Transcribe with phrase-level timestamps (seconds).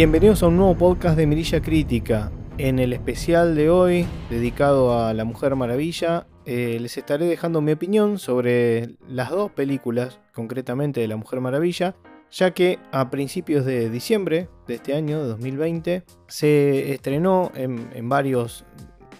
[0.00, 2.32] Bienvenidos a un nuevo podcast de Mirilla Crítica.
[2.56, 7.72] En el especial de hoy, dedicado a la Mujer Maravilla, eh, les estaré dejando mi
[7.72, 11.96] opinión sobre las dos películas, concretamente de la Mujer Maravilla,
[12.30, 18.64] ya que a principios de diciembre de este año, de 2020, se estrenó en, varios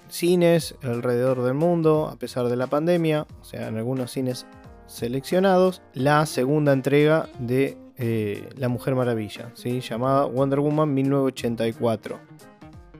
[0.08, 4.46] cines alrededor del mundo, a pesar de la pandemia, o sea, en algunos cines
[4.86, 12.18] seleccionados, la segunda entrega de eh, La Mujer Maravilla, llamada Wonder Woman 1984.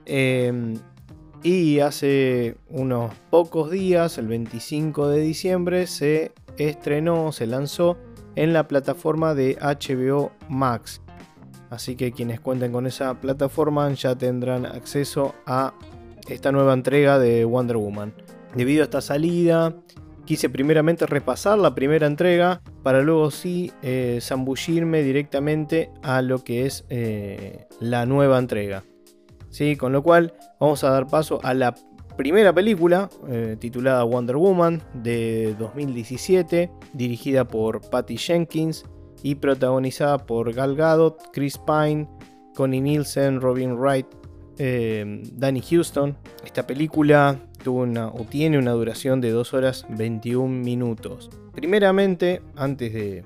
[0.05, 0.75] Em,
[1.41, 7.97] y hace unos pocos días, el 25 de diciembre, se estrenó, se lanzó
[8.35, 11.01] en la plataforma de HBO Max.
[11.71, 15.73] Así que quienes cuenten con esa plataforma ya tendrán acceso a
[16.29, 18.13] esta nueva entrega de Wonder Woman.
[18.53, 19.73] Debido a esta salida,
[20.25, 26.65] quise primeramente repasar la primera entrega para luego sí eh, zambullirme directamente a lo que
[26.65, 28.83] es eh, la nueva entrega.
[29.49, 29.75] ¿Sí?
[29.75, 31.75] Con lo cual vamos a dar paso a la
[32.15, 38.85] primera película eh, titulada Wonder Woman de 2017, dirigida por Patty Jenkins
[39.23, 42.07] y protagonizada por Gal Gadot, Chris Pine,
[42.55, 44.07] Connie Nielsen, Robin Wright,
[44.57, 46.17] Danny Houston.
[46.45, 51.29] Esta película tuvo una, o tiene una duración de 2 horas 21 minutos.
[51.53, 53.23] Primeramente, antes de,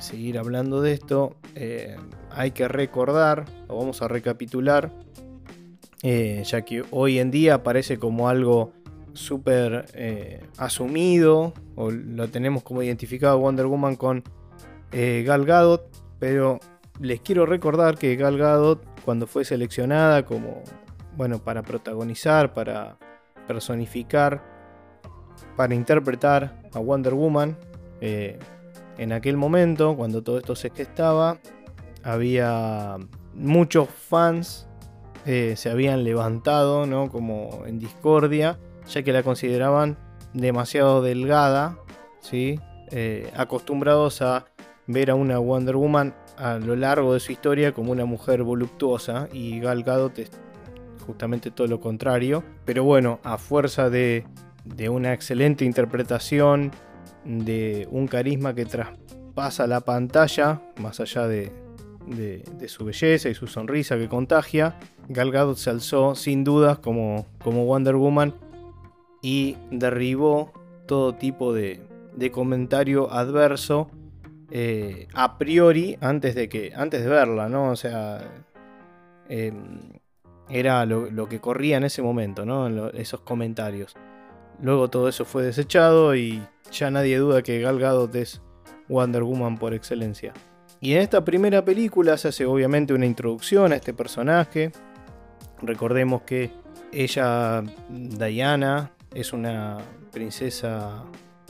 [0.00, 1.96] seguir hablando de esto, eh,
[2.30, 4.92] hay que recordar, o vamos a recapitular,
[6.02, 8.72] eh, ya que hoy en día parece como algo
[9.12, 14.22] súper eh, asumido, o lo tenemos como identificado Wonder Woman con
[14.92, 16.58] Gal Gadot, pero
[17.00, 20.62] les quiero recordar que Gal Gadot, cuando fue seleccionada como,
[21.16, 22.96] bueno, para protagonizar, para
[23.46, 24.42] personificar,
[25.56, 27.56] para interpretar a Wonder Woman,
[28.00, 31.38] en aquel momento, cuando todo esto se gestaba,
[32.02, 32.96] había
[33.34, 34.66] muchos fans
[35.26, 37.10] eh, se habían levantado, ¿no?
[37.10, 39.98] Como en discordia, ya que la consideraban
[40.34, 41.78] demasiado delgada,
[42.20, 42.60] ¿sí?
[42.92, 44.46] Eh, acostumbrados a
[44.86, 49.28] ver a una Wonder Woman a lo largo de su historia como una mujer voluptuosa
[49.32, 50.16] y Gal Gadot
[51.06, 52.42] justamente todo lo contrario.
[52.64, 54.24] Pero bueno, a fuerza de,
[54.64, 56.72] de una excelente interpretación,
[57.24, 61.52] de un carisma que traspasa la pantalla, más allá de,
[62.06, 64.76] de, su belleza y su sonrisa que contagia,
[65.08, 68.34] Gal Gadot se alzó sin dudas como, como Wonder Woman
[69.22, 70.52] y derribó
[70.86, 71.80] todo tipo de,
[72.14, 73.90] de comentario adverso
[74.50, 77.70] eh, a priori antes de que antes de verla, ¿no?
[77.70, 78.20] O sea,
[79.28, 79.80] em,
[80.48, 82.88] era lo, que corría en ese momento, ¿no?
[82.90, 83.94] esos comentarios.
[84.60, 88.40] Luego todo eso fue desechado y ya nadie duda que Gal Gadot es
[88.88, 90.32] Wonder Woman por excelencia.
[90.80, 94.72] Y en esta primera película se hace obviamente una introducción a este personaje.
[95.62, 96.50] Recordemos que
[96.92, 99.78] ella, Diana, es una
[100.12, 101.04] princesa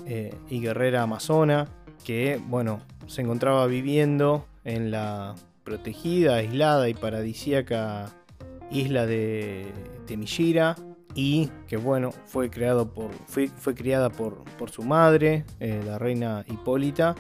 [0.07, 1.67] eh, y guerrera amazona
[2.05, 8.13] que, bueno, se encontraba viviendo en la protegida, aislada y paradisíaca
[8.71, 9.67] isla de
[10.07, 10.77] Temishira
[11.15, 17.15] y que, bueno, fue, por, fue, criada por, por, su madre, eh, la reina Hipólita,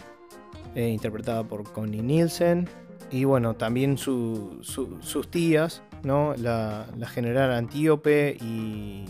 [0.74, 2.68] eh, interpretada por Connie Nielsen.
[3.10, 6.34] Y bueno, también sus tías, ¿no?
[6.36, 9.06] La, general Antíope y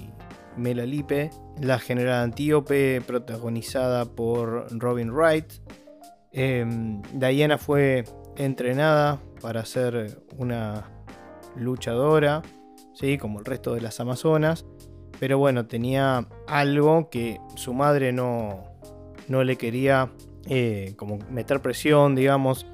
[0.56, 1.30] Melalipe.
[1.60, 5.52] La general Antíope, protagonizada por Robin Wright.
[6.30, 8.04] Em, Diana fue
[8.36, 10.95] entrenada para ser una
[11.56, 12.42] luchadora,
[12.94, 13.18] ¿sí?
[13.18, 14.64] como el resto de las Amazonas.
[15.18, 18.64] Pero bueno, tenía algo que su madre no,
[19.28, 20.10] no le quería
[20.46, 22.66] eh, como meter presión, digamos,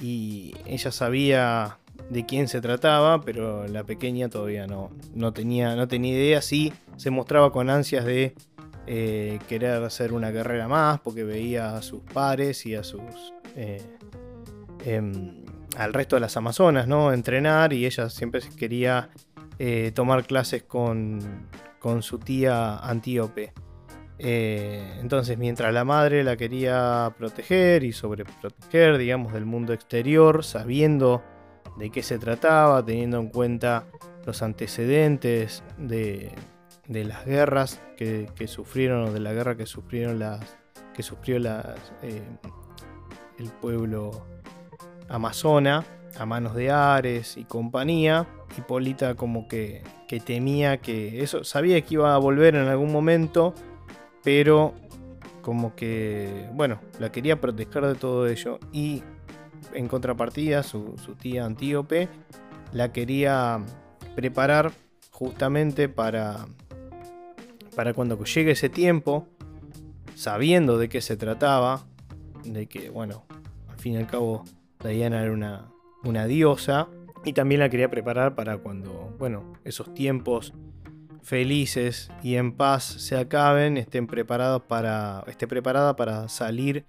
[0.00, 1.78] y ella sabía
[2.08, 6.72] de quién se trataba, pero la pequeña todavía no, no, tenía, no tenía idea, sí
[6.96, 8.34] se mostraba con ansias de
[8.86, 13.32] eh, querer hacer una carrera más, porque veía a sus pares y a sus...
[13.56, 13.82] Eh,
[14.84, 15.39] em,
[15.76, 17.12] al resto de las amazonas, ¿no?
[17.12, 19.10] Entrenar y ella siempre quería
[19.94, 21.48] tomar clases con,
[21.80, 23.52] con su tía Antíope.
[24.22, 31.22] Eh, entonces, mientras la madre la quería proteger y sobreproteger, digamos, del mundo exterior, sabiendo
[31.78, 33.86] de qué se trataba, teniendo en cuenta
[34.26, 36.32] los antecedentes de,
[36.86, 40.58] las guerras que, sufrieron, o de la guerra que sufrieron las.
[40.94, 42.22] que sufrió eh,
[43.38, 44.26] el pueblo
[45.10, 45.84] amazona
[46.18, 48.26] a manos de Ares y compañía.
[48.56, 53.54] Hipólita como que, que temía que eso, sabía que iba a volver en algún momento
[54.22, 54.74] pero
[55.42, 59.02] como que, bueno, la quería proteger de todo ello y
[59.74, 62.08] en contrapartida, su, su tía Antíope
[62.72, 63.60] la quería
[64.14, 64.72] preparar
[65.10, 66.46] justamente para,
[67.74, 69.26] para cuando llegue ese tiempo,
[70.14, 71.84] sabiendo de qué se trataba,
[72.44, 73.24] de que, bueno,
[73.68, 74.44] al fin y al cabo
[74.88, 75.72] Diana era una,
[76.02, 76.88] una diosa,
[77.24, 80.54] y también la quería preparar para cuando, bueno, esos tiempos
[81.22, 86.86] felices y en paz se acaben, estén preparados para, esté preparada para salir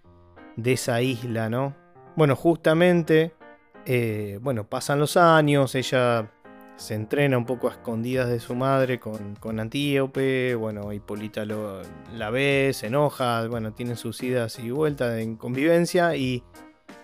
[0.56, 1.76] de esa isla, ¿no?
[2.16, 3.34] Bueno, justamente,
[3.86, 6.32] eh, bueno, pasan los años, ella
[6.78, 12.30] se entrena un poco a escondidas de su madre con, con Antíope, bueno, Hipólita la
[12.30, 16.44] ve, se enoja, bueno, tienen sus idas y vueltas en convivencia y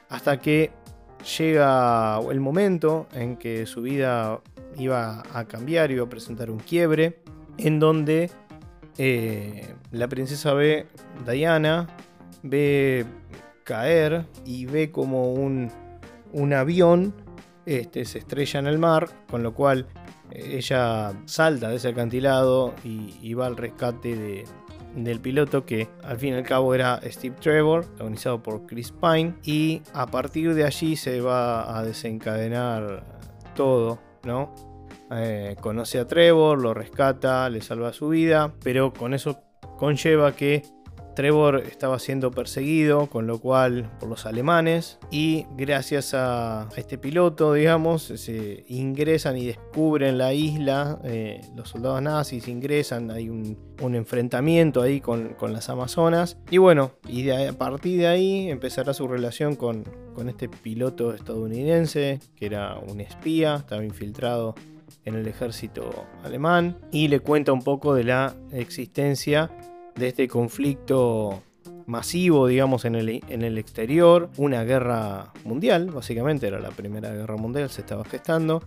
[0.10, 0.72] hasta que
[1.38, 4.42] llega el momento en que su vida
[4.78, 7.20] iba a cambiar, iba a presentar un quiebre,
[7.58, 8.30] en donde
[8.98, 10.88] eh, la princesa ve,
[11.26, 11.88] Diana,
[12.44, 13.06] ve
[13.64, 15.72] caer y ve como un,
[16.32, 17.14] un avión
[17.68, 19.88] este, se estrella en el mar, con lo cual
[20.32, 24.46] eh, ella salta de ese acantilado y, va al rescate
[24.98, 29.36] del piloto que al fin y al cabo era Steve Trevor, organizado por Chris Pine,
[29.44, 33.04] y a partir de allí se va a desencadenar
[33.56, 34.54] todo, ¿no?
[35.12, 39.40] Eh, conoce a Trevor, lo rescata, le salva su vida, pero con eso
[39.78, 40.64] conlleva que
[41.18, 47.54] Trevor estaba siendo perseguido, con lo cual por los alemanes, y gracias a, este piloto,
[47.54, 53.58] digamos, se ingresan y descubren la isla, eh, los soldados nazis ingresan, hay un,
[53.96, 59.56] enfrentamiento ahí con, las Amazonas, y bueno, y a partir de ahí empezará su relación
[59.56, 64.54] con, con este piloto estadounidense, que era un espía, estaba infiltrado
[65.04, 69.50] en el ejército alemán, y le cuenta un poco de la existencia
[69.98, 71.42] de este conflicto
[71.86, 77.38] masivo, digamos, en el, en el exterior, una guerra mundial, básicamente era la primera guerra
[77.38, 78.62] mundial, se estaba gestando,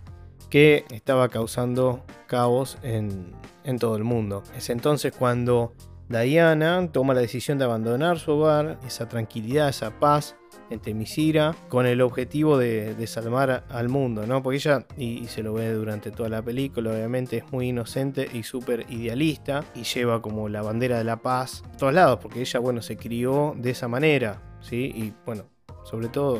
[0.49, 3.31] que estaba causando caos en,
[3.63, 4.43] en todo el mundo.
[4.55, 5.73] Es entonces cuando
[6.11, 10.35] Diana toma la decisión de abandonar su hogar, esa tranquilidad, esa paz,
[10.69, 14.41] en Temisira con el objetivo de, salvar al mundo, ¿no?
[14.41, 18.43] Porque ella, y, se lo ve durante toda la película, obviamente es muy inocente y
[18.43, 22.59] súper idealista y lleva como la bandera de la paz a todos lados, porque ella,
[22.59, 24.91] bueno, se crió de esa manera, ¿sí?
[24.95, 25.43] Y bueno,
[25.83, 26.39] sobre todo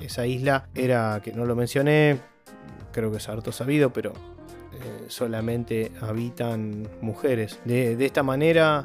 [0.00, 2.18] esa isla era, que no lo mencioné,
[2.92, 4.12] creo que es harto sabido, pero
[4.72, 7.60] eh, solamente habitan mujeres.
[7.64, 8.84] De, esta manera,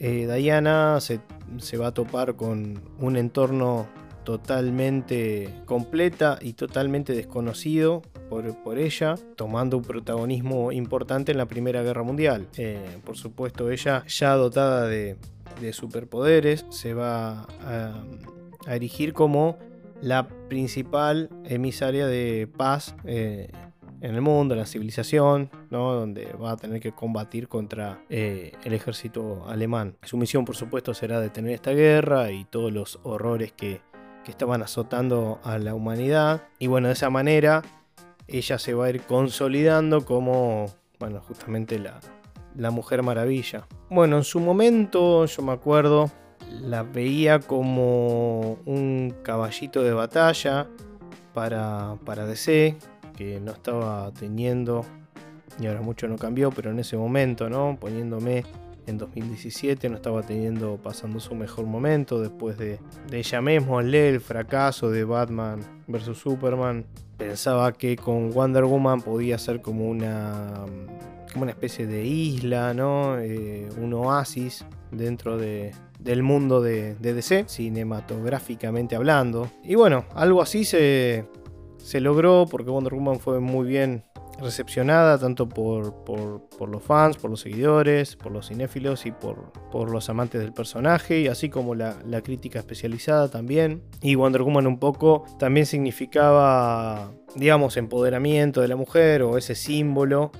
[0.00, 1.20] eh, Diana se,
[1.58, 3.86] se, va a topar con un entorno
[4.24, 12.04] totalmente completa y totalmente desconocido por, ella, tomando un protagonismo importante en la Primera Guerra
[12.04, 12.46] Mundial.
[12.56, 15.16] Eh, por supuesto, ella ya dotada de,
[15.72, 18.04] superpoderes, se va a,
[18.68, 19.58] erigir como
[20.00, 23.50] la principal emisaria de paz eh,
[24.00, 25.92] en el mundo, en la civilización, ¿no?
[25.92, 29.96] donde va a tener que combatir contra eh, el ejército alemán.
[30.02, 33.80] Su misión, por supuesto, será detener esta guerra y todos los horrores que,
[34.24, 36.42] que estaban azotando a la humanidad.
[36.58, 37.62] Y bueno, de esa manera
[38.26, 40.66] ella se va a ir consolidando como,
[40.98, 42.00] bueno, justamente la,
[42.56, 43.66] la Mujer Maravilla.
[43.88, 46.10] Bueno, en su momento, yo me acuerdo,
[46.48, 50.68] la veía como un caballito de batalla
[51.34, 52.76] para, para DC,
[53.20, 54.82] que no estaba teniendo,
[55.60, 57.76] y ahora mucho no cambió, pero en ese momento, ¿no?
[57.78, 58.46] Poniéndome
[58.86, 62.78] en 2017 no estaba teniendo, pasando su mejor momento después de,
[63.10, 66.16] de llamémosle el fracaso de Batman vs.
[66.16, 66.86] Superman.
[67.18, 70.64] Pensaba que con Wonder Woman podía ser como una,
[71.34, 73.18] como una especie de isla, ¿no?
[73.18, 79.50] Eh, un oasis dentro de, del mundo de, de, DC, cinematográficamente hablando.
[79.62, 81.26] Y bueno, algo así se,
[81.90, 84.04] se logró porque Wonder Woman fue muy bien
[84.40, 85.92] recepcionada tanto por,
[86.68, 91.18] los fans, por los seguidores, por los cinéfilos y por, por los amantes del personaje,
[91.18, 93.82] y así como la, crítica especializada también.
[94.02, 100.30] Y Wonder Woman un poco también significaba, digamos, empoderamiento de la mujer o ese símbolo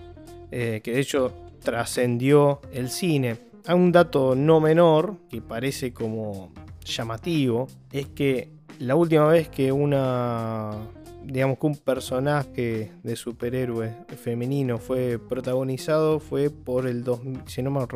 [0.53, 1.33] eh, que de hecho
[1.65, 3.39] trascendió el cine.
[3.67, 6.53] Hay un dato no menor que parece como
[6.85, 10.79] llamativo, es que la última vez que una
[11.25, 17.05] digamos que un personaje de superhéroe femenino fue protagonizado fue por el,
[17.47, 17.89] si no mal,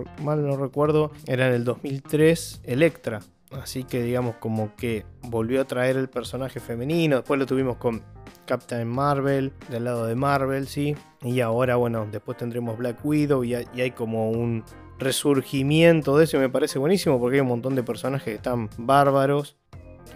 [0.47, 3.21] no recuerdo, era en el 2003 Electra.
[3.51, 7.17] Así que digamos como que volvió a traer el personaje femenino.
[7.17, 8.03] Después lo tuvimos con
[8.47, 10.97] Captain Marvel, del lado de Marvel, sí.
[11.23, 14.65] Y ahora, bueno, después tendremos Black Widow y hay, como un
[14.99, 16.39] resurgimiento de eso.
[16.39, 19.57] me parece buenísimo porque hay un montón de personajes que están bárbaros.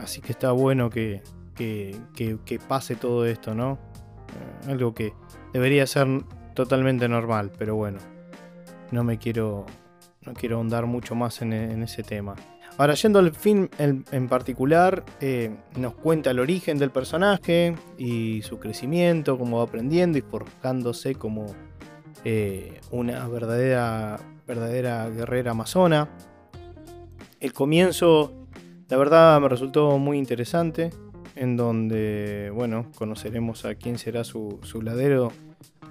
[0.01, 1.23] Así que está bueno que,
[1.59, 3.79] que, pase todo esto, ¿no?
[4.65, 5.13] Eh, algo que
[5.53, 6.07] debería ser
[6.55, 7.99] totalmente normal, pero bueno,
[8.91, 9.67] no me quiero,
[10.23, 12.35] no quiero ahondar mucho más en, ese tema.
[12.77, 18.61] Ahora, yendo al film en, particular, eh, nos cuenta el origen del personaje y su
[18.61, 21.47] crecimiento, cómo va aprendiendo y forjándose como
[22.25, 26.09] eh, una verdadera, verdadera guerrera amazona.
[27.41, 28.47] El comienzo,
[28.89, 30.91] la verdad, me resultó muy interesante,
[31.39, 35.33] en donde, bueno, conoceremos a quién será su, ladero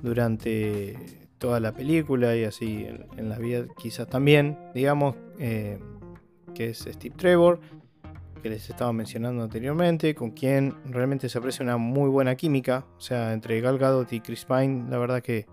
[0.02, 0.98] durante
[1.38, 2.86] toda la película y así
[3.18, 5.80] en, la vida quizás también, digamos, eh,
[6.54, 7.60] que es Steve Trevor,
[8.42, 13.02] que les estaba mencionando anteriormente, con quien realmente se aprecia una muy buena química, o
[13.02, 15.46] sea, entre Gal Gadot y Chris Pine, la verdad que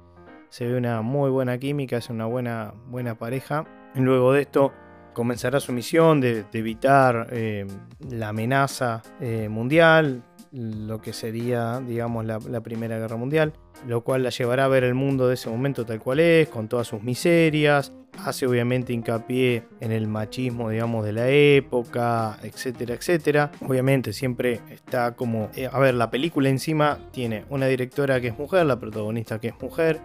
[0.48, 3.64] se ve una muy buena química, es una buena, buena pareja.
[3.94, 4.72] Luego de esto
[5.14, 7.66] comenzará su misión de, evitar eh,
[8.10, 13.54] la amenaza eh, mundial, lo que sería, digamos, la, Primera Guerra Mundial,
[13.88, 16.68] lo cual la llevará a ver el mundo de ese momento tal cual es, con
[16.68, 17.92] todas sus miserias,
[18.24, 23.50] hace obviamente hincapié en el machismo, digamos, de la época, etcétera, etcétera.
[23.66, 28.38] Obviamente siempre está como, eh, a ver, la película encima tiene una directora que es
[28.38, 30.00] mujer, la protagonista que es mujer,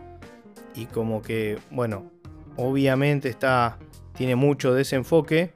[0.75, 2.11] y como que, bueno,
[2.55, 3.77] obviamente está,
[4.19, 5.53] tiene mucho de ese enfoque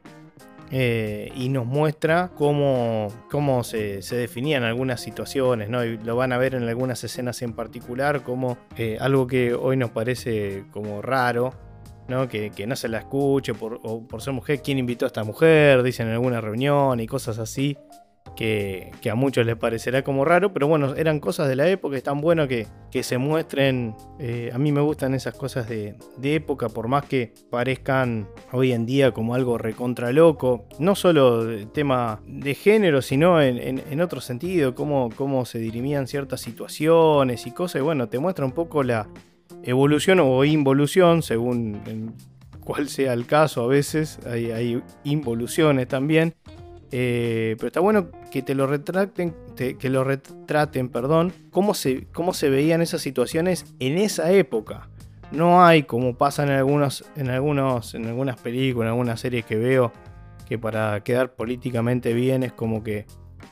[0.71, 5.83] eh, y nos muestra cómo, cómo se, definían algunas situaciones, ¿no?
[5.83, 9.75] Y lo van a ver en algunas escenas en particular, como eh, algo que hoy
[9.75, 11.53] nos parece como raro,
[12.07, 12.29] ¿no?
[12.29, 16.07] Que, no se la escuche por, por ser mujer, quién invitó a esta mujer, dicen
[16.07, 17.77] en alguna reunión y cosas así
[18.35, 22.03] que, a muchos les parecerá como raro, pero bueno, eran cosas de la época, es
[22.03, 22.67] tan bueno que,
[23.01, 28.27] se muestren, eh, a mí me gustan esas cosas de, época, por más que parezcan
[28.51, 34.01] hoy en día como algo recontra loco, no solo el tema de género, sino en,
[34.01, 38.51] otro sentido, cómo, cómo se dirimían ciertas situaciones y cosas, y bueno, te muestra un
[38.51, 39.07] poco la
[39.63, 42.15] evolución o involución, según
[42.63, 46.35] cuál sea el caso a veces, hay, hay involuciones también,
[46.95, 52.35] eh, pero está bueno que te lo retraten, que lo retraten, perdón, cómo se, cómo
[52.35, 54.89] se veían esas situaciones en esa época.
[55.31, 59.55] No hay como pasa en algunos, en algunos, en algunas películas, en algunas series que
[59.55, 59.91] veo,
[60.47, 63.07] que para quedar políticamente bien es como que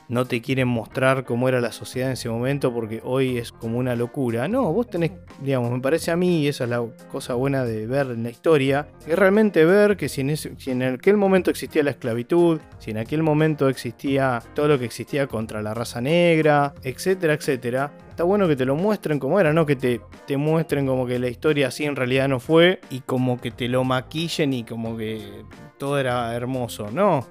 [0.08, 3.78] no te quieren mostrar cómo era la sociedad en ese momento porque hoy es como
[3.78, 4.48] una locura.
[4.48, 7.88] No, vos tenés, digamos, me parece a mí, y esa es la cosa buena de
[7.88, 11.84] ver en la historia, es realmente ver que si en, si en aquel momento existía
[11.84, 16.74] la esclavitud, si en aquel momento existía todo lo que existía contra la raza negra,
[16.84, 21.06] etcétera, etcétera, está bueno que te lo muestren como era, no que te muestren como
[21.06, 24.64] que la historia así en realidad no fue y como que te lo maquillen y
[24.64, 25.44] como que
[25.78, 26.92] todo era hermoso.
[26.92, 27.26] No,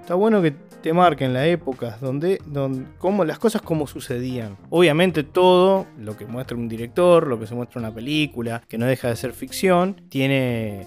[0.00, 0.54] está bueno que
[0.86, 4.56] te marquen la época donde, donde como, las cosas como sucedían.
[4.70, 8.86] Obviamente todo lo que muestra un director, lo que se muestra una película, que no
[8.86, 10.86] deja de ser ficción, tiene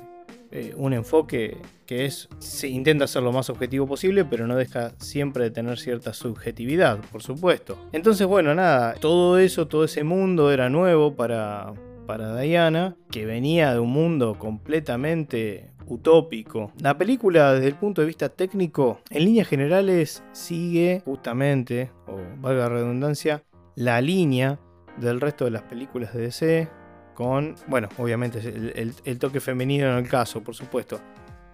[0.52, 4.94] eh, un enfoque que es, se intenta ser lo más objetivo posible, pero no deja
[5.00, 7.78] siempre de tener cierta subjetividad, por supuesto.
[7.92, 11.74] Entonces, bueno, nada, todo eso, todo ese mundo era nuevo para,
[12.08, 16.72] para Diana, que venía de un mundo completamente utópico.
[16.80, 22.64] La película desde el punto de vista técnico, en líneas generales, sigue justamente, o valga
[22.64, 23.44] la redundancia,
[23.76, 24.60] la línea
[24.98, 26.70] del resto de las películas de DC,
[27.16, 31.00] con, bueno, obviamente el, toque femenino en el caso, por supuesto,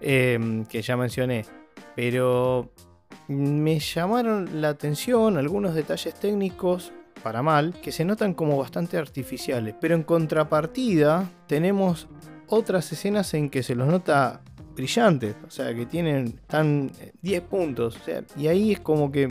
[0.00, 1.44] em, que ya mencioné,
[1.96, 2.70] pero
[3.28, 9.74] me llamaron la atención algunos detalles técnicos para mal, que se notan como bastante artificiales.
[9.80, 12.06] Pero en contrapartida tenemos
[12.48, 14.40] otras escenas en que se los nota
[14.74, 16.90] brillantes, o sea, que tienen tan
[17.22, 17.98] 10 puntos,
[18.36, 19.28] y ahí es como que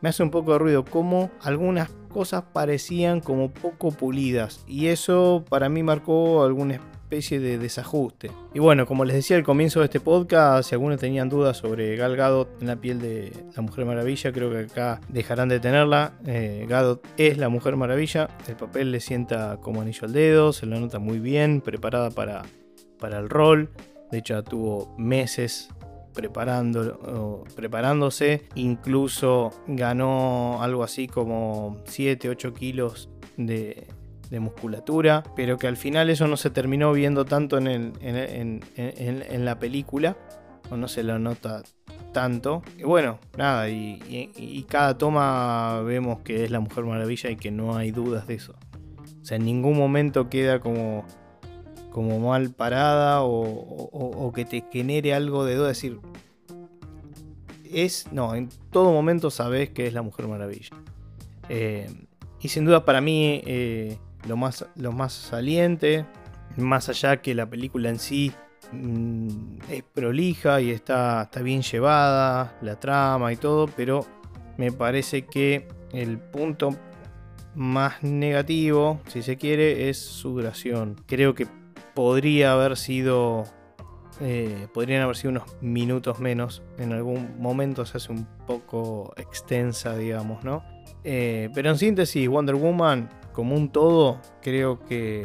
[0.00, 5.44] me hace un poco de ruido, como algunas cosas parecían como poco pulidas, y eso
[5.48, 8.30] para mí marcó alguna especie de desajuste.
[8.52, 11.96] Y bueno, como les decía al comienzo de este podcast, si algunos tenían dudas sobre
[11.96, 16.12] Gal Gadot en la piel de la Mujer Maravilla, creo que acá dejarán de tenerla.
[16.26, 20.66] Eh, Gadot es la Mujer Maravilla, el papel le sienta como anillo al dedo, se
[20.66, 22.42] lo nota muy bien, preparada para,
[22.98, 23.70] para el rol.
[24.12, 25.70] De hecho, tuvo meses
[26.12, 28.44] preparando, preparándose.
[28.54, 33.86] Incluso ganó algo así como 7, 8 kilos de,
[34.30, 39.58] de musculatura, pero que al final eso no se terminó viendo tanto en, en, la
[39.58, 40.16] película,
[40.70, 41.62] o no se lo nota
[42.12, 42.62] tanto.
[42.76, 47.76] Y bueno, nada, y, cada toma vemos que es la Mujer Maravilla y que no
[47.76, 48.54] hay dudas de eso.
[49.20, 51.06] O sea, en ningún momento queda como,
[51.90, 56.00] como mal parada o, que te genere algo de duda, decir,
[57.70, 60.76] es, no, en todo momento sabes que es la Mujer Maravilla.
[61.48, 61.88] Eh,
[62.40, 66.04] y sin duda para mí eh, lo, más, lo más saliente,
[66.56, 68.32] más allá que la película en sí
[68.72, 74.06] mm, es prolija y está, está bien llevada, la trama y todo, pero
[74.56, 76.76] me parece que el punto
[77.54, 80.96] más negativo, si se quiere, es su duración.
[81.06, 81.46] Creo que
[81.94, 83.44] podría haber sido
[84.20, 86.62] eh, podrían haber sido unos minutos menos.
[86.78, 90.64] En algún momento se hace un poco extensa, digamos, ¿no?
[91.04, 93.08] Eh, pero en síntesis, Wonder Woman,
[93.38, 95.24] como un todo, creo que,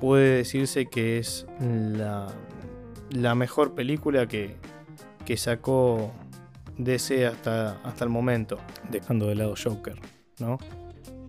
[0.00, 2.26] puede decirse que es la,
[3.12, 4.56] la mejor película que,
[5.24, 6.10] que sacó
[6.78, 8.58] DC hasta, hasta el momento,
[8.90, 10.00] dejando de lado Joker,
[10.40, 10.58] ¿no?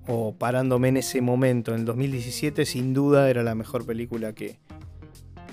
[0.07, 4.57] O parándome en ese momento, en el 2017, sin duda era la mejor película que,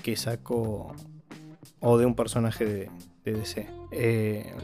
[0.01, 0.91] que sacó
[1.81, 2.89] o de un personaje de,
[3.31, 3.67] DC.
[3.91, 4.55] Eh,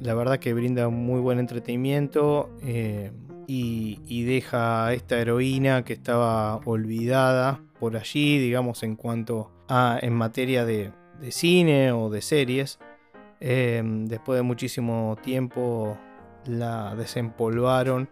[0.00, 3.12] la, verdad que brinda muy buen entretenimiento eh,
[3.46, 10.14] y, deja a esta heroína que estaba olvidada por allí, digamos, en cuanto a en
[10.14, 10.92] materia de,
[11.30, 12.78] cine o de series.
[13.40, 15.98] Eh, después de muchísimo tiempo
[16.46, 18.08] la desempolvaron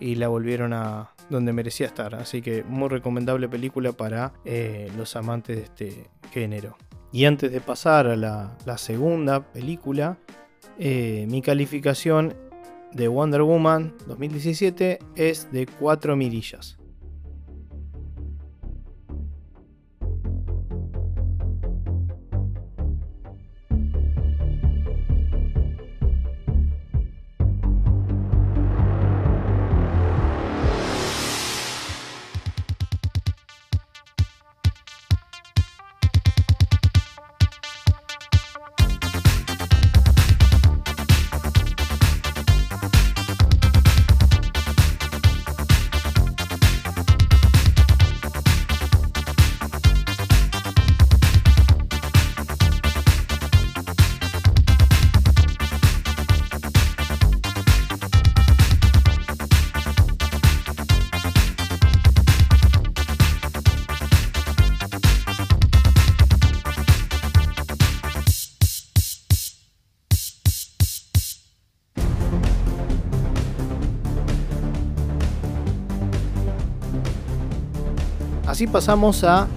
[0.00, 2.14] y la volvieron a donde merecía estar.
[2.14, 4.32] Así que muy recomendable película para
[4.96, 6.76] los amantes de este género.
[7.12, 10.18] Y antes de pasar a la, segunda película,
[10.78, 12.34] eh, mi calificación
[12.96, 16.75] de Wonder Woman 2017 es de 4 mirillas.
[78.56, 79.48] Así pasamos a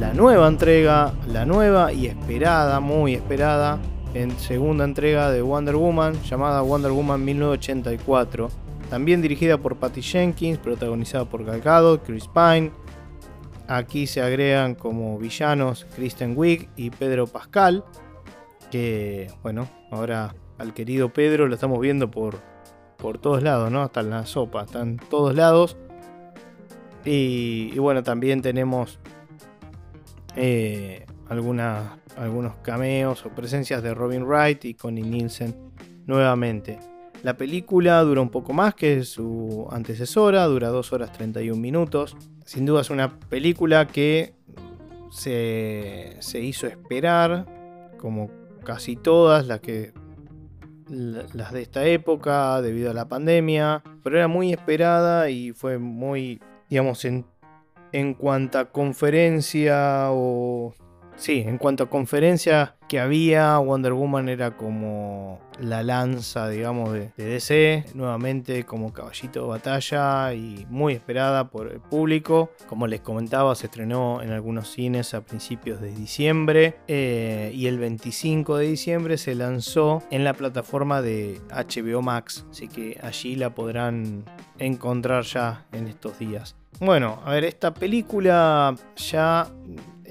[0.00, 3.78] la nueva entrega, la nueva y esperada, muy esperada,
[4.14, 8.48] en segunda entrega de Wonder Woman, llamada Wonder Woman 1984.
[8.90, 12.72] También dirigida por Patty Jenkins, protagonizada por Gal Gadot, Chris Pine.
[13.68, 17.84] Aquí se agregan como villanos Kristen Wiig y Pedro Pascal.
[18.72, 22.40] Que, bueno, ahora al querido Pedro lo estamos viendo por,
[22.96, 23.82] por todos lados, ¿no?
[23.82, 25.76] Hasta en la sopa, están todos lados.
[27.04, 28.98] Y, bueno, también tenemos
[30.36, 35.54] eh, algunos cameos o presencias de Robin Wright y Connie Nielsen
[36.06, 36.78] nuevamente.
[37.22, 42.16] La película dura un poco más que su antecesora, dura 2 horas 31 minutos.
[42.44, 44.34] Sin duda es una película que
[45.10, 47.46] se, se hizo esperar,
[47.98, 48.30] como
[48.64, 49.92] casi todas las que
[50.88, 56.40] las de esta época debido a la pandemia, pero era muy esperada y fue muy
[56.72, 57.26] digamos, en,
[57.92, 60.72] en cuanto a conferencia o...
[61.22, 67.12] Sí, en cuanto a conferencia que había, Wonder Woman era como la lanza, digamos, de,
[67.16, 72.50] DC, nuevamente como caballito de batalla y muy esperada por el público.
[72.66, 77.78] Como les comentaba, se estrenó en algunos cines a principios de diciembre eh, y el
[77.78, 83.54] 25 de diciembre se lanzó en la plataforma de HBO Max, así que allí la
[83.54, 84.24] podrán
[84.58, 86.56] encontrar ya en estos días.
[86.80, 89.46] Bueno, a ver, esta película ya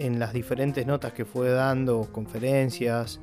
[0.02, 3.22] en las diferentes notas que fue dando, conferencias,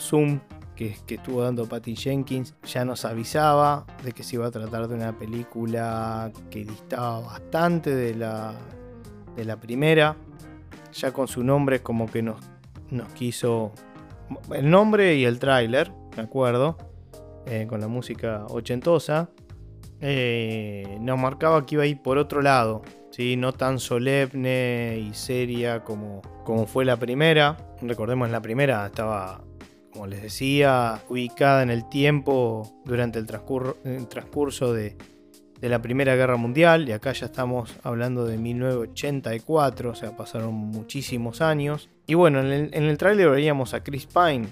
[0.00, 0.40] Zoom
[0.74, 4.94] que, estuvo dando Patty Jenkins, ya nos avisaba de que se iba a tratar de
[4.94, 8.54] una película que distaba bastante de la,
[9.36, 10.16] de la primera.
[10.94, 12.40] Ya con su nombre como que nos,
[12.90, 13.72] nos quiso...
[14.50, 16.78] El nombre y el tráiler, me acuerdo,
[17.46, 19.28] eh, con la música ochentosa.
[20.00, 22.82] Eh, nos marcaba que iba a ir por otro lado,
[23.14, 23.36] ¿sí?
[23.36, 27.56] no tan solemne y seria como, como fue la primera.
[27.80, 29.42] Recordemos, la primera estaba,
[29.92, 34.96] como les decía, ubicada en el tiempo durante el, transcurso de,
[35.60, 41.40] la Primera Guerra Mundial, y acá ya estamos hablando de 1984, o sea, pasaron muchísimos
[41.40, 41.88] años.
[42.06, 44.48] Y bueno, en el, en tráiler veíamos a Chris Pine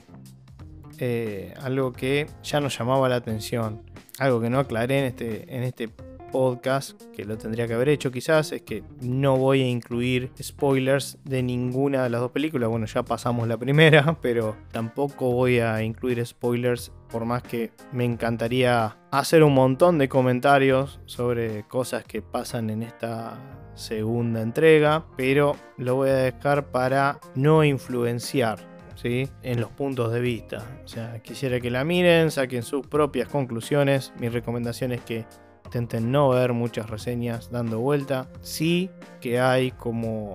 [0.98, 3.82] eh, algo que ya nos llamaba la atención,
[4.18, 5.90] algo que no aclaré en este, en este
[6.32, 11.18] podcast, que lo tendría que haber hecho quizás, es que no voy a incluir spoilers
[11.24, 12.68] de ninguna de las dos películas.
[12.68, 18.04] Bueno, ya pasamos la primera, pero tampoco voy a incluir spoilers, por más que me
[18.04, 23.38] encantaría hacer un montón de comentarios sobre cosas que pasan en esta
[23.74, 28.58] segunda entrega, pero lo voy a dejar para no influenciar
[28.94, 29.28] ¿Sí?
[29.42, 30.64] en los puntos de vista.
[30.84, 34.12] O sea, quisiera que la miren, saquen sus propias conclusiones.
[34.18, 35.24] Mi recomendación es que
[35.72, 38.28] intenten no ver muchas reseñas dando vuelta.
[38.42, 38.90] Sí
[39.22, 40.34] que hay como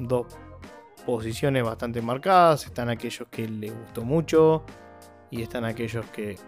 [0.00, 0.26] dos
[1.04, 2.64] posiciones bastante marcadas.
[2.64, 4.64] Están aquellos que les gustó mucho
[5.30, 6.38] y están aquellos que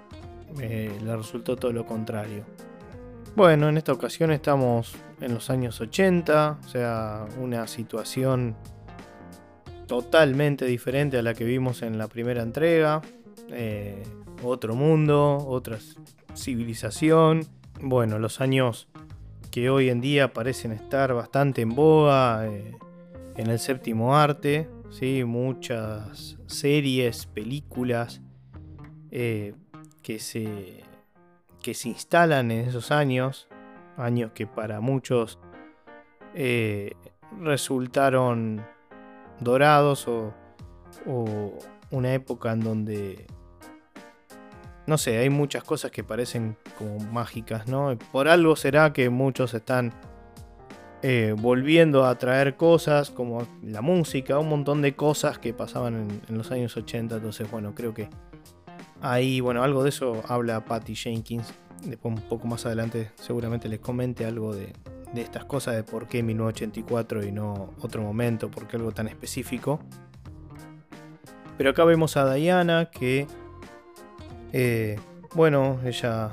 [0.61, 2.46] eh, les resultó todo lo contrario.
[3.35, 8.57] Bueno, en esta ocasión estamos en los años 80, o sea, una situación
[9.87, 13.02] totalmente diferente a la que vimos en la primera entrega.
[13.50, 14.02] Eh,
[14.42, 15.79] otro mundo, otra
[16.35, 17.46] civilización,
[17.80, 18.88] bueno, los años
[19.50, 22.76] que hoy en día parecen estar bastante en boga eh,
[23.36, 25.24] en el séptimo arte, ¿sí?
[25.24, 28.20] muchas series, películas
[29.10, 29.54] eh,
[30.02, 30.84] que, se,
[31.62, 33.48] que se instalan en esos años,
[33.96, 35.38] años que para muchos
[36.34, 36.92] eh,
[37.40, 38.64] resultaron
[39.40, 40.32] dorados o,
[41.06, 41.58] o
[41.90, 43.26] una época en donde
[44.87, 47.96] no sé, hay muchas cosas que parecen como mágicas, ¿no?
[48.12, 49.92] Por algo será que muchos están
[51.03, 56.37] eh, volviendo a traer cosas como la música, un montón de cosas que pasaban en,
[56.37, 57.16] los años 80.
[57.16, 58.09] Entonces, bueno, creo que
[59.01, 61.53] ahí, bueno, algo de eso habla Patty Jenkins.
[61.85, 64.72] Después, un poco más adelante, seguramente les comente algo de,
[65.12, 69.09] de estas cosas, de por qué 1984 y no otro momento, por qué algo tan
[69.09, 69.81] específico.
[71.59, 73.27] Pero acá vemos a Diana que
[74.52, 74.98] eh,
[75.35, 76.30] bueno, ella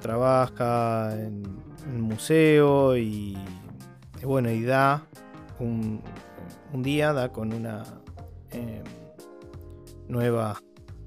[0.00, 1.42] trabaja en
[1.86, 3.36] un museo y,
[4.22, 5.06] bueno, y da
[5.58, 6.02] un,
[6.74, 7.82] día, da con una
[8.50, 8.84] em,
[10.08, 10.60] nueva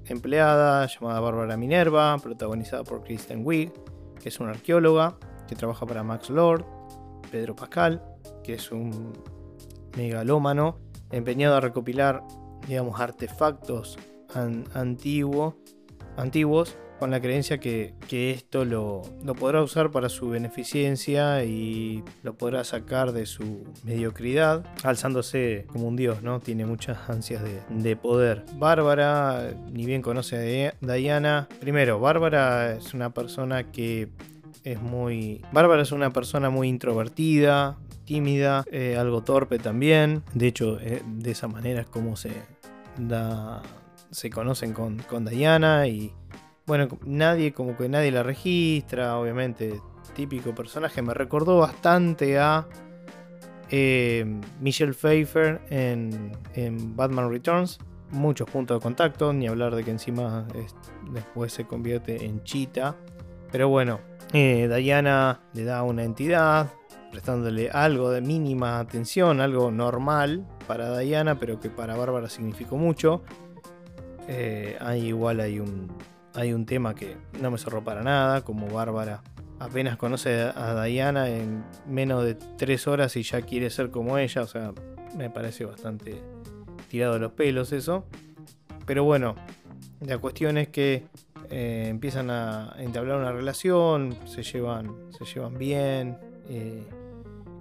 [0.06, 3.72] empleada llamada Bárbara Minerva, protagonizada por Kristen Wiig,
[4.20, 5.16] que es una arqueóloga
[5.48, 6.64] que trabaja para Max Lord,
[7.30, 8.02] Pedro Pascal,
[8.42, 9.12] que es un
[9.96, 10.78] megalómano
[11.10, 12.22] empeñado a recopilar,
[12.66, 13.98] digamos, artefactos
[14.74, 15.54] antiguos
[16.20, 19.02] antiguos con la creencia que, esto lo,
[19.38, 25.96] podrá usar para su beneficencia y lo podrá sacar de su mediocridad, alzándose como un
[25.96, 26.40] dios, ¿no?
[26.40, 28.44] Tiene muchas ansias de, poder.
[28.56, 30.36] Bárbara, ni bien conoce
[30.82, 31.48] a Diana.
[31.58, 34.10] Primero, Bárbara es una persona que
[34.62, 35.42] es muy...
[35.52, 40.22] Bárbara es una persona muy introvertida, tímida, eh, algo torpe también.
[40.34, 42.32] De hecho, eh, de esa manera es como se
[42.98, 43.62] da
[44.10, 46.12] se conocen con, con Diana y
[46.66, 49.80] bueno, nadie, como que nadie la registra, obviamente,
[50.14, 51.02] típico personaje.
[51.02, 52.68] Me recordó bastante a
[53.70, 54.24] eh,
[54.60, 56.32] Michelle Pfeiffer en,
[56.94, 57.80] Batman Returns.
[58.10, 60.46] Muchos puntos de contacto, ni hablar de que encima
[61.12, 62.96] después se convierte en Chita.
[63.50, 63.98] Pero bueno,
[64.32, 66.72] eh, Diana le da una entidad,
[67.10, 73.22] prestándole algo de mínima atención, algo normal para Diana, pero que para Bárbara significó mucho.
[74.32, 75.92] Eh, hay igual hay un,
[76.34, 79.22] hay un tema que no me cerró para nada, como Bárbara
[79.60, 84.42] apenas conoce a Diana en menos de tres horas y ya quiere ser como ella,
[84.42, 84.72] o sea,
[85.16, 86.20] me parece bastante
[86.88, 88.06] tirado los pelos eso.
[88.86, 89.36] Pero bueno,
[90.00, 91.04] la cuestión es que
[91.50, 96.16] eh, empiezan a entablar una relación, se llevan, se llevan bien.
[96.48, 96.82] Eh,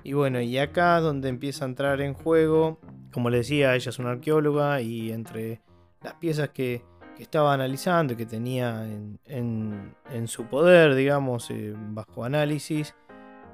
[0.03, 2.79] y bueno, y acá donde empieza a entrar en juego,
[3.11, 5.59] como le decía, ella es una arqueóloga y entre
[6.01, 6.83] las piezas que,
[7.19, 8.87] estaba analizando que tenía
[9.25, 12.95] en, su poder, digamos, eh, bajo análisis,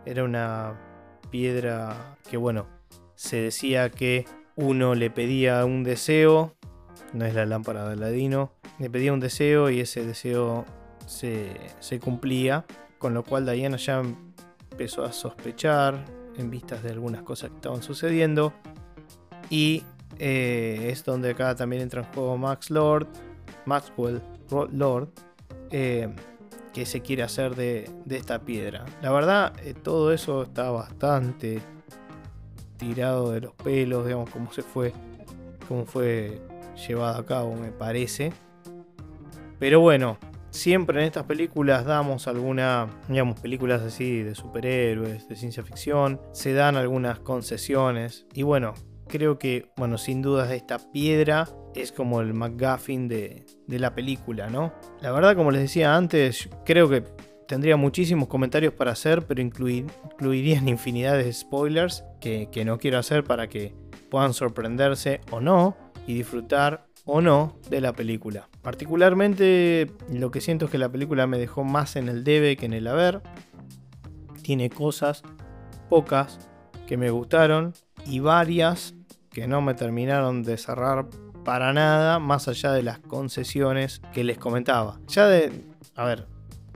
[0.05, 0.79] era una
[1.31, 2.67] piedra que, bueno,
[3.15, 6.53] se decía que uno le pedía un deseo,
[7.13, 10.63] no es la lámpara de Aladino, le pedía un deseo y ese deseo
[11.07, 12.65] se, se cumplía,
[12.99, 14.03] con lo cual Diana ya
[14.71, 16.05] empezó a sospechar
[16.37, 18.53] en vistas de algunas cosas que estaban sucediendo
[19.49, 19.83] y
[20.19, 23.07] eh, es donde acá también entra en juego Max Lord,
[23.65, 24.21] Maxwell
[24.71, 25.09] Lord,
[25.71, 26.09] eh,
[26.73, 28.85] que se quiere hacer de, esta piedra.
[29.01, 31.61] La verdad, eh, todo eso está bastante
[32.77, 34.93] tirado de los pelos, digamos, cómo se fue,
[35.67, 36.41] cómo fue
[36.87, 38.33] llevado a cabo, me parece.
[39.57, 40.17] Pero bueno,
[40.49, 46.53] siempre en estas películas damos alguna, digamos, películas así de superhéroes, de ciencia ficción, se
[46.53, 48.25] dan algunas concesiones.
[48.33, 48.73] Y bueno,
[49.07, 54.49] creo que, bueno, sin dudas esta piedra es como el McGuffin de, de la película,
[54.49, 54.73] ¿no?
[55.01, 57.03] La verdad, como les decía antes, creo que
[57.47, 62.97] tendría muchísimos comentarios para hacer, pero incluir, incluirían infinidad de spoilers que, que no quiero
[62.97, 63.73] hacer para que
[64.09, 65.75] puedan sorprenderse o no
[66.07, 68.49] y disfrutar o no de la película.
[68.61, 72.65] Particularmente lo que siento es que la película me dejó más en el debe que
[72.65, 73.21] en el haber.
[74.41, 75.23] Tiene cosas,
[75.89, 76.39] pocas,
[76.87, 77.73] que me gustaron
[78.05, 78.93] y varias
[79.31, 81.07] que no me terminaron de cerrar
[81.43, 84.99] para nada, más allá de las concesiones que les comentaba.
[85.07, 85.51] Ya de,
[85.95, 86.27] a ver,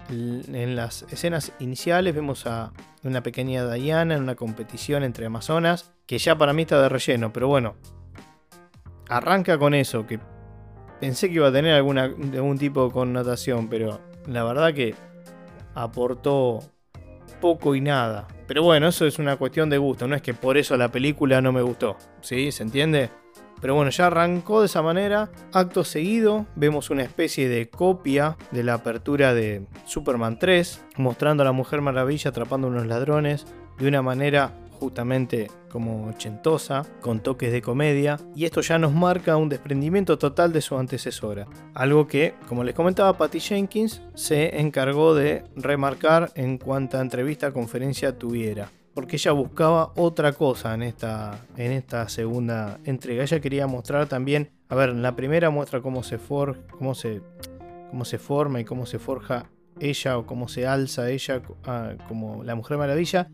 [0.10, 6.18] en las escenas iniciales vemos a una pequeña Diana en una competición entre amazonas, que
[6.18, 7.76] ya para mí está de relleno, pero bueno,
[9.08, 10.20] arranca con eso, que
[11.00, 14.96] pensé que iba a tener alguna, algún tipo de connotación, pero la verdad que
[15.76, 16.60] aportó
[17.39, 18.28] poco y nada.
[18.47, 21.41] Pero bueno, eso es una cuestión de gusto, no es que por eso la película
[21.41, 22.52] no me gustó, ¿sí?
[22.52, 23.10] ¿Se entiende?
[23.62, 25.30] Pero bueno, ya arrancó de esa manera.
[25.52, 31.45] Acto seguido, vemos una especie de copia de la apertura de Superman 3, mostrando a
[31.45, 33.45] la Mujer Maravilla atrapando a unos ladrones
[33.78, 39.38] de una manera justamente como ochentosa, con toques de comedia, y esto ya nos marca
[39.38, 41.46] un desprendimiento total de su antecesora.
[41.74, 48.18] Algo que, como les comentaba, Patty Jenkins se encargó de remarcar en cuanta entrevista conferencia
[48.18, 48.72] tuviera.
[48.94, 53.24] Porque ella buscaba otra cosa en esta, en esta segunda entrega.
[53.24, 54.50] Ella quería mostrar también.
[54.68, 57.22] A ver, en la primera muestra cómo se, for, cómo se,
[57.92, 59.46] cómo se forma y cómo se forja
[59.80, 63.30] ella o cómo se alza ella ah, como la Mujer Maravilla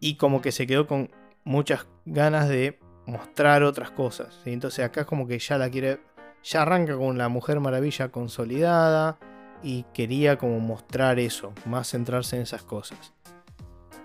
[0.00, 1.10] y como que se quedó con
[1.44, 4.40] muchas ganas de mostrar otras cosas.
[4.44, 6.00] Entonces acá es como que ya la quiere,
[6.42, 9.18] ya arranca con la Mujer Maravilla consolidada
[9.62, 13.14] y quería como mostrar eso, más centrarse en esas cosas.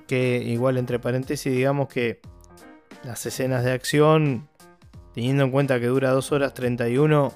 [0.07, 2.21] Que igual entre paréntesis digamos que
[3.03, 4.47] las escenas de acción,
[5.13, 7.33] teniendo en cuenta que dura 2 horas 31,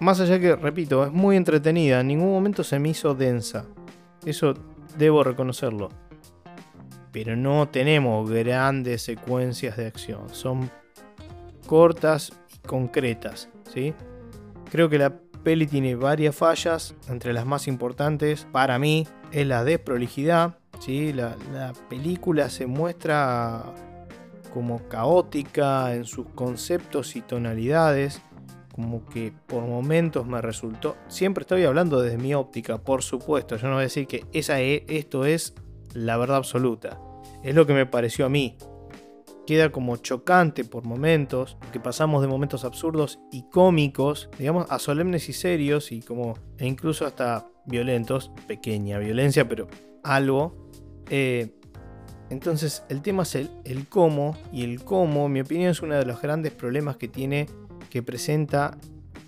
[0.00, 3.66] más allá que, repito, es muy entretenida, en ningún momento se me hizo densa.
[4.24, 4.54] Eso
[4.98, 5.88] debo reconocerlo
[7.14, 10.28] pero no tenemos grandes secuencias de acción.
[10.32, 10.68] Son
[11.64, 13.48] cortas y concretas.
[13.72, 13.94] ¿sí?
[14.68, 19.62] Creo que la peli tiene varias fallas, entre las más importantes para mí es la
[19.62, 20.58] desprolijidad.
[20.80, 21.12] ¿sí?
[21.12, 23.62] La, la película se muestra
[24.52, 28.22] como caótica en sus conceptos y tonalidades,
[28.74, 33.68] como que por momentos me resultó, siempre estoy hablando desde mi óptica, por supuesto, yo
[33.68, 35.54] no voy a decir que esa e, esto es
[35.94, 37.00] la verdad absoluta.
[37.42, 38.56] Es lo que me pareció a mí.
[39.46, 45.28] Queda como chocante por momentos, que pasamos de momentos absurdos y cómicos, digamos, a solemnes
[45.28, 49.68] y serios y como, e incluso hasta violentos, pequeña violencia, pero
[50.02, 50.70] algo.
[51.10, 51.54] Eh,
[52.30, 55.94] entonces el tema es el, el cómo, y el cómo, en mi opinión, es uno
[55.94, 57.46] de los grandes problemas que tiene,
[57.90, 58.78] que presenta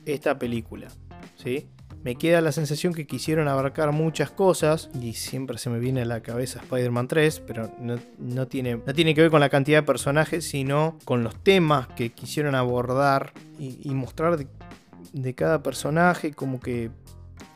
[0.07, 0.89] esta película.
[1.37, 1.69] ¿sí?
[2.07, 6.05] Me queda la sensación que quisieron abarcar muchas cosas y siempre se me viene a
[6.05, 9.83] la cabeza Spider-Man 3, pero no, tiene, no tiene que ver con la cantidad de
[9.83, 16.93] personajes, sino con los temas que quisieron abordar y, mostrar de, cada personaje, como que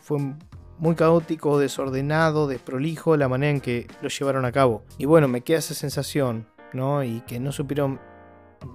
[0.01, 0.19] fue
[0.79, 4.83] muy caótico, desordenado, desprolijo la manera en que lo llevaron a cabo.
[4.99, 7.05] Y bueno, me queda esa sensación, ¿no?
[7.05, 8.01] Y que no supieron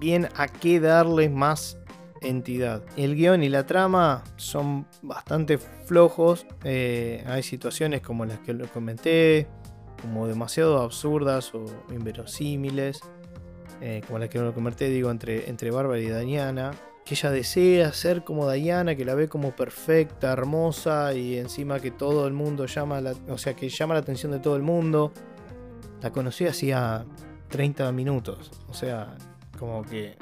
[0.00, 1.76] bien a qué darle más
[2.20, 2.82] entidad.
[2.96, 6.46] El guion y la trama son bastante flojos.
[6.64, 9.46] Eh, hay situaciones como las que lo comenté,
[10.00, 13.00] como demasiado absurdas o inverosímiles.
[13.80, 16.72] Eh, como las que lo comenté, digo, entre, entre Bárbara y Diana.
[17.04, 21.92] Que ella desea ser como Diana, que la ve como perfecta, hermosa y encima que
[21.92, 25.12] todo el mundo llama la, o sea, que llama la atención de todo el mundo.
[26.02, 27.06] La conocí hacía
[27.48, 29.14] 30 minutos, o sea,
[29.56, 30.16] como que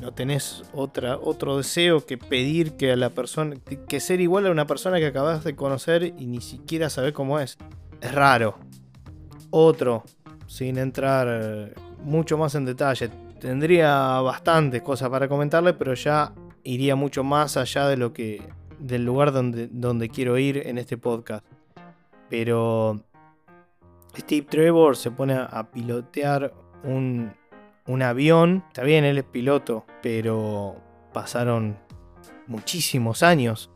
[0.00, 3.56] no tenés otra, otro deseo que pedir que a la persona,
[3.88, 7.38] que ser igual a una persona que acabas de conocer y ni siquiera sabes cómo
[7.38, 7.58] es.
[8.00, 8.58] Es raro.
[9.50, 10.04] Otro,
[10.46, 13.10] sin entrar mucho más en detalle.
[13.38, 16.32] Tendría bastantes cosas para comentarle, pero ya
[16.62, 18.42] iría mucho más allá de lo que.
[18.78, 21.44] del lugar donde, donde quiero ir en este podcast.
[22.28, 23.00] Pero.
[24.16, 27.32] Steve Trevor se pone a pilotear un,
[27.90, 28.64] un avión.
[28.68, 30.76] Está bien, él es piloto, pero
[31.12, 31.76] pasaron
[32.46, 33.70] muchísimos años.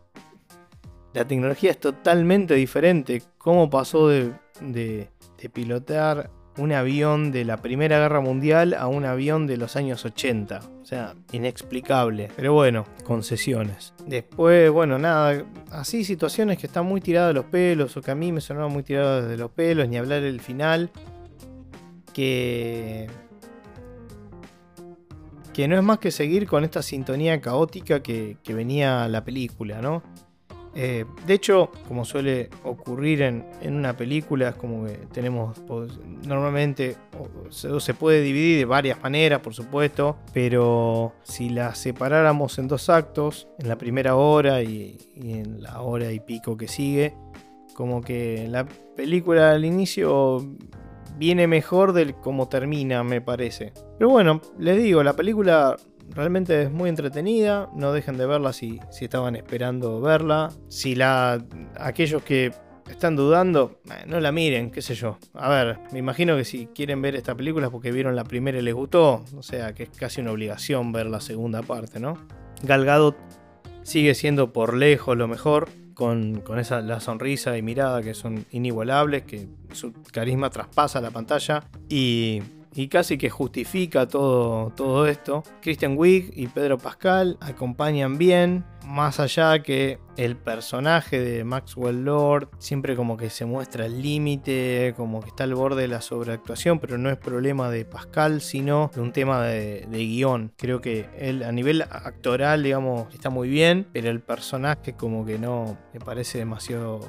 [1.13, 3.23] La tecnología es totalmente diferente.
[3.39, 5.09] ¿Cómo pasó de, de,
[5.53, 10.61] pilotear un avión de la Primera Guerra Mundial a un avión de los años 80?
[10.83, 12.31] O sea, inexplicable.
[12.35, 13.95] Pero bueno, concesiones.
[14.07, 18.15] Después, bueno, nada, así situaciones que están muy tiradas de los pelos o que a
[18.15, 20.91] mí me sonaron muy tiradas de los pelos, ni hablar del final.
[22.13, 23.09] Que
[25.55, 29.81] que no es más que seguir con esta sintonía caótica que, que venía la película,
[29.81, 30.03] ¿no?
[30.77, 35.93] Eh, de hecho, como suele ocurrir en, una película, es como que tenemos pues,
[36.27, 36.97] normalmente
[37.51, 43.47] se, puede dividir de varias maneras, por supuesto, pero si la separáramos en dos actos,
[43.59, 47.15] en la primera hora y, en la hora y pico que sigue,
[47.75, 50.45] como que la película al inicio
[51.17, 53.73] viene mejor del cómo termina, me parece.
[53.99, 55.77] Pero bueno, les digo, la película
[56.11, 60.51] Realmente es muy entretenida, no dejen de verla si, si estaban esperando verla.
[60.69, 61.45] Si la
[61.79, 62.53] aquellos que
[62.91, 65.19] están dudando, eh, no la miren, qué sé yo.
[65.33, 68.59] A ver, me imagino que si quieren ver esta película es porque vieron la primera
[68.59, 69.25] y les gustó.
[69.37, 72.19] O sea, que es casi una obligación ver la segunda parte, ¿no?
[72.63, 73.15] Gal
[73.83, 75.69] sigue siendo por lejos lo mejor.
[75.95, 81.11] Con, con, esa la sonrisa y mirada que son inigualables, que su carisma traspasa la
[81.11, 81.65] pantalla.
[81.89, 82.43] Y
[82.75, 85.43] y casi que justifica todo, todo esto.
[85.63, 92.51] Christian Wiig y Pedro Pascal acompañan bien, más allá que el personaje de Maxwell Lord
[92.59, 96.79] siempre como que se muestra el límite, como que está al borde de la sobreactuación,
[96.81, 100.53] pero no es problema de Pascal, sino de un tema de, de guion.
[100.57, 105.39] Creo que él a nivel actoral, digamos, está muy bien, pero el personaje como que
[105.39, 107.01] no me parece demasiado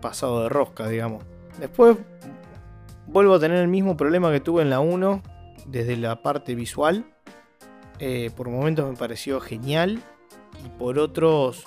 [0.00, 1.24] pasado de rosca, digamos.
[1.58, 1.96] Después
[3.14, 5.22] vuelvo a tener el mismo problema que tuve en la 1
[5.66, 7.06] desde la parte visual.
[8.00, 10.02] Eh, por momentos me pareció genial
[10.66, 11.64] y por otros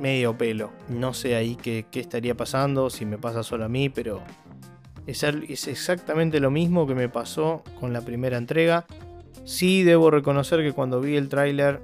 [0.00, 0.72] medio pelo.
[0.88, 4.22] No sé ahí qué, estaría pasando, si me pasa solo a mí, pero
[5.06, 8.86] es, es, exactamente lo mismo que me pasó con la primera entrega.
[9.44, 11.82] Sí debo reconocer que cuando vi el tráiler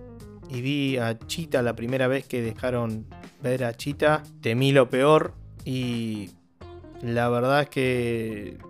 [0.48, 3.05] y vi a Chita la primera vez que dejaron
[3.42, 5.35] ver a Chita, temí lo peor
[5.66, 6.31] y
[7.03, 8.67] la verdad es que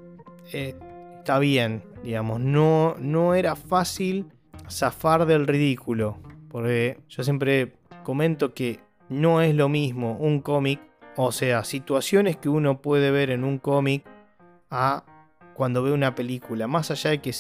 [0.53, 0.75] eh,
[1.19, 4.27] está bien, digamos, no, no era fácil
[4.71, 10.81] zafar del ridículo, porque yo siempre comento que no es lo mismo un cómic,
[11.17, 14.05] o sea, situaciones que uno puede ver en un cómic
[14.71, 15.05] a
[15.55, 17.33] cuando ve una película, más allá de que,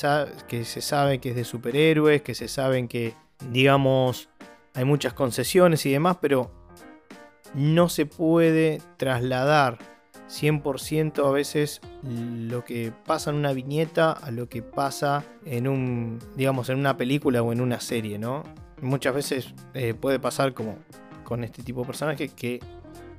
[0.48, 3.14] que se sabe que es de superhéroes, que se saben que,
[3.50, 4.28] digamos,
[4.74, 6.50] hay muchas concesiones y demás, pero
[7.54, 9.78] no se puede trasladar
[10.28, 16.18] 100% a veces lo que pasa en una viñeta a lo que pasa en un,
[16.36, 18.44] digamos, en una película o en una serie, ¿no?
[18.82, 20.76] Muchas veces eh, puede pasar como
[21.24, 22.60] con este tipo de personajes que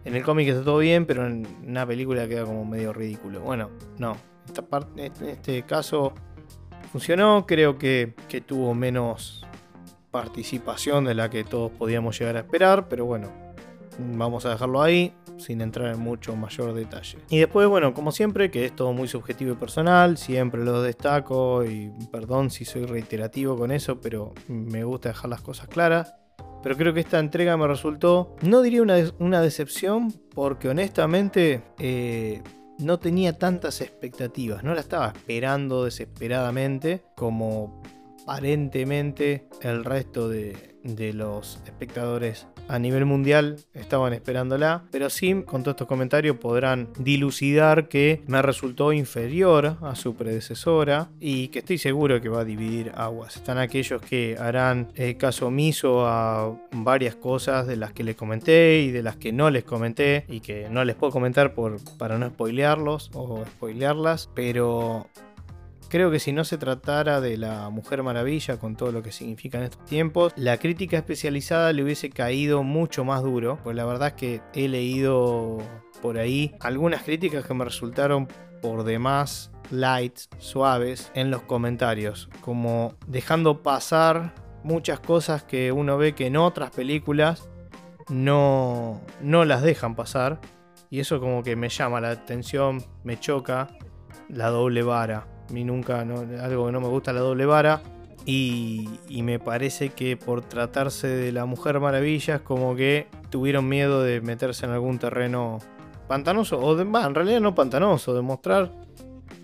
[0.05, 3.41] en el cómic está todo bien, pero en una película queda como medio ridículo.
[3.41, 4.15] Bueno, no.
[4.45, 6.13] Esta parte, en este caso
[6.91, 9.45] funcionó, creo que, que tuvo menos
[10.11, 13.29] participación de la que todos podíamos llegar a esperar, pero bueno,
[13.99, 17.17] vamos a dejarlo ahí sin entrar en mucho mayor detalle.
[17.29, 21.63] Y después, bueno, como siempre, que es todo muy subjetivo y personal, siempre lo destaco
[21.65, 26.15] y perdón si soy reiterativo con eso, pero me gusta dejar las cosas claras.
[26.61, 32.41] Pero creo que esta entrega me resultó, no diría una, decepción, porque honestamente eh,
[32.79, 37.81] no tenía tantas expectativas, no la estaba esperando desesperadamente como
[38.27, 45.63] aparentemente el resto de, de los espectadores a nivel mundial estaban esperándola, pero sí, con
[45.63, 51.79] todos estos comentarios podrán dilucidar que me resultó inferior a su predecesora y que estoy
[51.79, 53.37] seguro que va a dividir aguas.
[53.37, 58.81] Están aquellos que harán eh, caso omiso a varias cosas de las que les comenté
[58.81, 62.19] y de las que no les comenté y que no les puedo comentar por, para
[62.19, 65.07] no spoilearlos o spoilearlas, pero
[65.89, 69.57] Creo que si no se tratara de la Mujer Maravilla con todo lo que significa
[69.57, 73.57] en estos tiempos, la crítica especializada le hubiese caído mucho más duro.
[73.63, 75.57] Pues la verdad es que he leído
[76.03, 78.27] por ahí algunas críticas que me resultaron
[78.61, 86.13] por demás light, suaves en los comentarios, como dejando pasar muchas cosas que uno ve
[86.13, 87.49] que en otras películas
[88.09, 90.39] no, no las dejan pasar.
[90.91, 93.69] Y eso como que me llama la atención, me choca
[94.27, 95.38] la doble vara.
[95.49, 97.81] Mí nunca, algo que no me gusta la doble vara.
[98.25, 98.87] Y,
[99.23, 104.21] me parece que por tratarse de la Mujer Maravilla es como que tuvieron miedo de
[104.21, 105.59] meterse en algún terreno
[106.07, 106.59] pantanoso.
[106.59, 108.71] O de, en realidad no pantanoso, de mostrar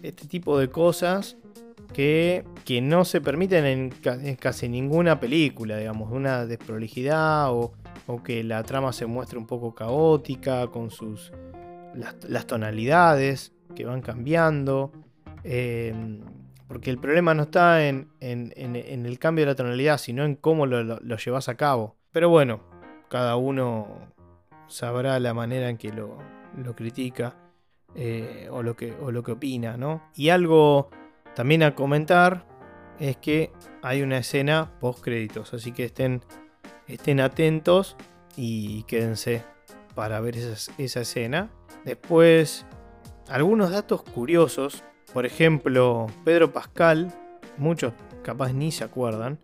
[0.04, 1.38] este tipo de cosas
[1.94, 7.74] que, que no se permiten en, casi ninguna película, digamos, una desprolijidad o,
[8.06, 11.32] o, que la trama se muestre un poco caótica con sus
[12.28, 14.92] las tonalidades que van cambiando.
[15.48, 16.22] Em,
[16.68, 21.00] porque el problema no está en, el cambio de la tonalidad, sino en cómo lo,
[21.18, 21.96] llevas a cabo.
[22.12, 22.62] Pero bueno,
[23.10, 24.12] cada uno
[24.68, 26.18] sabrá la manera en que lo,
[26.76, 27.36] critica
[27.94, 28.92] eh, o, lo que,
[29.32, 30.10] opina, ¿no?
[30.16, 30.90] Y algo
[31.36, 32.48] también a comentar,
[33.00, 33.52] es que
[33.84, 36.24] hay una escena post créditos, así que estén,
[36.88, 37.96] estén atentos
[38.36, 39.44] y quédense
[39.94, 41.52] para ver esa, escena.
[41.84, 42.66] Después,
[43.28, 44.84] algunos datos curiosos,
[45.14, 47.14] por ejemplo, Pedro Pascal,
[47.58, 47.94] muchos
[48.24, 49.40] capaz ni se acuerdan,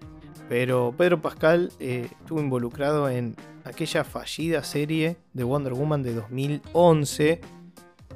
[0.50, 7.42] pero Pedro Pascal eh, estuvo involucrado en aquella fallida serie de Wonder Woman de 2011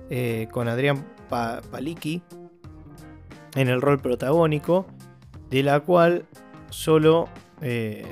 [0.10, 2.22] eh, con Adrián Paliki
[3.56, 4.86] en el rol protagónico,
[5.50, 6.26] de la cual
[6.70, 7.30] solo
[7.62, 8.06] eh,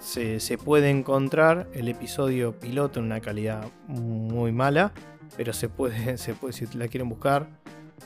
[0.00, 4.92] se, puede encontrar el episodio piloto en una calidad muy mala,
[5.36, 7.48] pero se puede, se puede si la quieren buscar,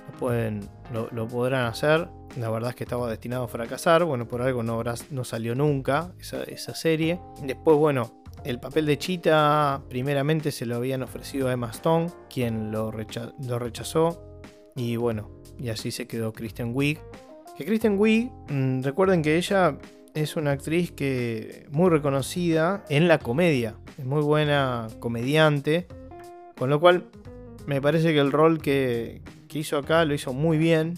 [0.07, 2.09] lo, pueden, lo, podrán hacer.
[2.39, 6.13] La verdad es que estaba destinado a fracasar, bueno, por algo no, no salió nunca
[6.21, 7.21] esa, esa serie.
[7.43, 12.71] Después, bueno, el papel de Chita primeramente se lo habían ofrecido a Emma Stone, quien
[12.71, 14.41] lo, rechazó.
[14.77, 17.01] Y bueno, y así se quedó Kristen Wiig.
[17.57, 19.79] Que Kristen Wiig, mm, recuerden que ella
[20.15, 23.75] es una actriz que muy reconocida en la comedia.
[23.99, 25.89] Es muy buena comediante.
[26.57, 27.09] Con lo cual
[27.67, 29.23] me parece que el rol que,
[29.57, 30.95] hizo acá lo hizo muy bien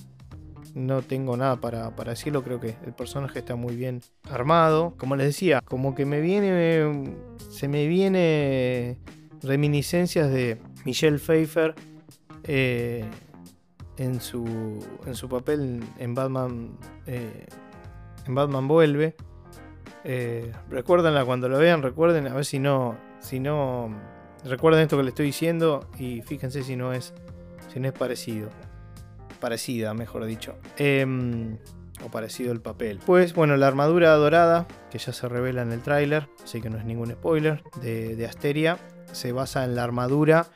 [0.75, 4.01] no tengo nada para, decirlo, creo que el personaje está muy bien
[4.31, 4.95] armado.
[4.97, 7.17] Como les decía, como que me viene,
[7.51, 8.99] se me viene
[9.43, 11.75] reminiscencias de Michelle Pfeiffer
[12.45, 13.05] eh,
[13.97, 17.47] en, su, en su papel en Batman, eh,
[18.27, 19.17] en Batman Vuelve.
[20.05, 23.91] Eh, recuérdenla cuando lo vean, recuerden, a ver si no, si no,
[24.45, 27.13] recuerden esto que les estoy diciendo y fíjense si no es,
[27.79, 28.49] si no es parecido
[29.39, 30.57] parecida, mejor dicho.
[30.77, 31.59] Em,
[32.05, 32.99] o parecido el papel.
[33.07, 36.77] Pues bueno, la armadura dorada, que ya se revela en el tráiler, así que no
[36.77, 38.79] es ningún spoiler, de, Asteria,
[39.13, 40.47] se basa en la armadura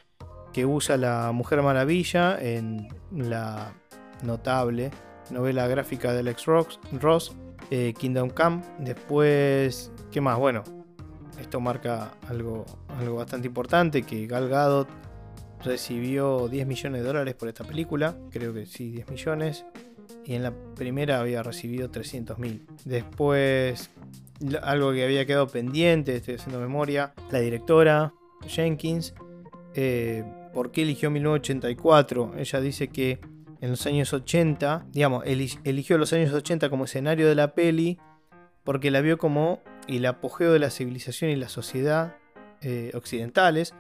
[0.53, 3.73] que usa la Mujer Maravilla en la
[4.23, 4.91] notable
[5.31, 7.37] novela gráfica del ex Ross,
[7.71, 8.63] eh, Kingdom Come.
[8.81, 10.39] Después, ¿qué más?
[10.39, 10.65] Bueno,
[11.41, 12.67] esto marca algo,
[12.99, 14.89] algo bastante importante, que Gal Gadot
[15.65, 19.65] recibió 10 millones de dólares por esta película, creo que sí, 10 millones,
[20.25, 22.67] y en la primera había recibido 300 mil.
[22.85, 23.91] Después,
[24.63, 28.13] algo que había quedado pendiente, estoy haciendo memoria, la directora
[28.47, 29.15] Jenkins,
[29.75, 32.35] eh, ¿por qué eligió 1984?
[32.37, 33.21] Ella dice que
[33.61, 37.99] en los años 80, digamos, eligió los años 80 como escenario de la peli
[38.65, 42.17] porque la vio como el apogeo de la civilización y la sociedad
[42.61, 43.75] eh, occidentales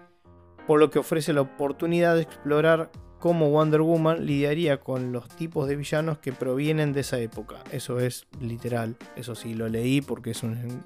[0.66, 2.90] por lo que ofrece la oportunidad de explorar
[3.22, 7.58] cómo Wonder Woman lidiaría con los tipos de villanos que provienen de esa época.
[7.70, 10.82] Eso es literal, eso sí lo leí porque es un,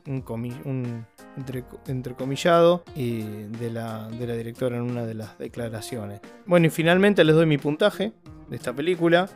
[1.86, 6.20] entrecomillado la, de la directora en una de las declaraciones.
[6.44, 8.12] Bueno, y finalmente les doy mi puntaje
[8.50, 9.30] de esta película,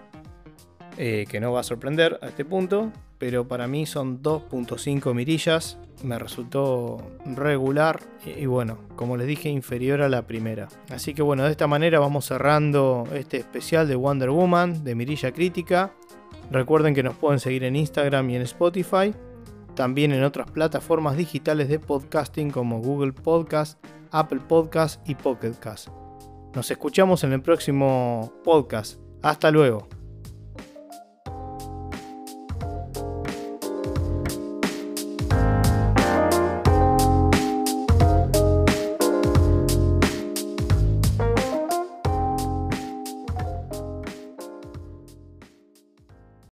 [0.99, 5.79] eh, que no va a sorprender a este punto, pero para mí son 2.5 mirillas
[6.03, 10.69] me resultó regular y, bueno, como les dije, inferior a la primera.
[10.89, 15.33] Así que bueno, de esta manera vamos cerrando este especial de Wonder Woman de Mirilla
[15.33, 15.93] Crítica.
[16.51, 19.15] Recuerden que nos pueden seguir en Instagram y en Spotify,
[19.75, 23.79] también en otras plataformas digitales de podcasting como Google Podcast,
[24.11, 25.89] Apple Podcast y Pocket Cast.
[26.55, 28.99] Nos escuchamos en el próximo podcast.
[29.23, 30.00] Hasta luego.